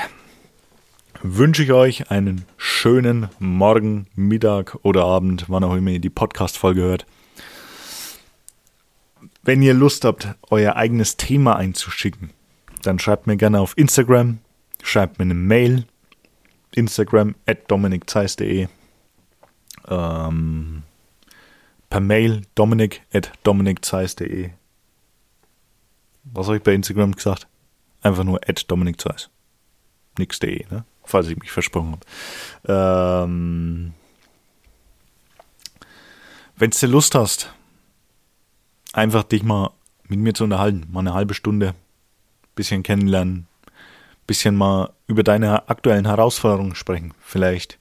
[1.22, 6.82] wünsche ich euch einen schönen Morgen, Mittag oder Abend, wann auch immer ihr die Podcast-Folge
[6.82, 7.06] hört.
[9.42, 12.30] Wenn ihr Lust habt, euer eigenes Thema einzuschicken,
[12.84, 14.40] dann schreibt mir gerne auf Instagram,
[14.82, 15.86] schreibt mir eine Mail,
[16.74, 18.70] Instagram at dominikzeis.de,
[19.90, 20.84] ähm,
[21.90, 24.52] per Mail dominik at dominikzeis.de.
[26.24, 27.48] Was habe ich bei Instagram gesagt?
[28.04, 29.30] Einfach nur at Dominik Zeiss.
[30.20, 30.86] Nix.de, ne?
[31.06, 32.02] Falls ich mich versprochen habe.
[33.26, 33.94] Ähm,
[36.56, 37.52] Wenn du Lust hast,
[38.94, 39.72] einfach dich mal
[40.08, 41.74] mit mir zu unterhalten, mal eine halbe Stunde,
[42.56, 43.48] bisschen kennenlernen,
[44.28, 47.16] bisschen mal über deine aktuellen Herausforderungen sprechen.
[47.20, 47.80] Vielleicht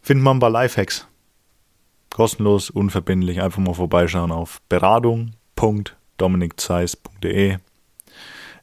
[0.00, 1.06] finden wir ein paar Lifehacks.
[2.10, 7.58] Kostenlos, unverbindlich, einfach mal vorbeischauen auf beratung.dominikzeiss.de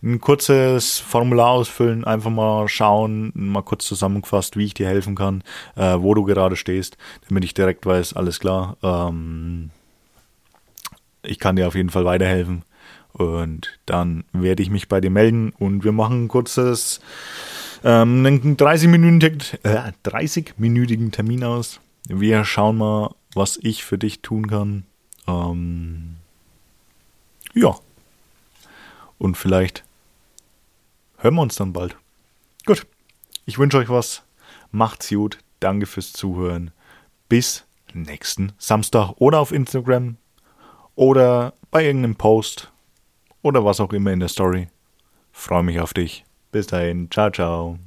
[0.03, 5.43] ein kurzes Formular ausfüllen, einfach mal schauen, mal kurz zusammengefasst, wie ich dir helfen kann,
[5.75, 9.71] äh, wo du gerade stehst, damit ich direkt weiß, alles klar, ähm,
[11.23, 12.63] ich kann dir auf jeden Fall weiterhelfen.
[13.13, 16.99] Und dann werde ich mich bei dir melden und wir machen ein kurzes,
[17.83, 20.53] ähm, einen 30-minütigen äh, 30
[21.11, 21.79] Termin aus.
[22.07, 24.83] Wir schauen mal, was ich für dich tun kann.
[25.27, 26.17] Ähm,
[27.55, 27.75] ja.
[29.17, 29.83] Und vielleicht
[31.17, 31.97] hören wir uns dann bald.
[32.65, 32.85] Gut,
[33.45, 34.23] ich wünsche euch was.
[34.71, 35.39] Macht's gut.
[35.59, 36.71] Danke fürs Zuhören.
[37.29, 40.17] Bis nächsten Samstag oder auf Instagram
[40.95, 42.71] oder bei irgendeinem Post
[43.41, 44.67] oder was auch immer in der Story.
[45.31, 46.25] Freue mich auf dich.
[46.51, 47.09] Bis dahin.
[47.11, 47.79] Ciao, ciao.